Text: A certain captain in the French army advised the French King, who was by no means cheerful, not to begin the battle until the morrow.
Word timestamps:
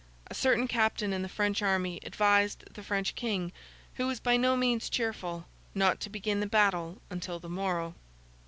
A 0.31 0.33
certain 0.33 0.67
captain 0.67 1.13
in 1.13 1.21
the 1.21 1.29
French 1.29 1.61
army 1.61 1.99
advised 2.01 2.63
the 2.73 2.81
French 2.81 3.13
King, 3.13 3.51
who 3.97 4.07
was 4.07 4.19
by 4.19 4.35
no 4.35 4.57
means 4.57 4.89
cheerful, 4.89 5.45
not 5.75 5.99
to 5.99 6.09
begin 6.09 6.39
the 6.39 6.47
battle 6.47 6.99
until 7.11 7.37
the 7.37 7.47
morrow. 7.47 7.93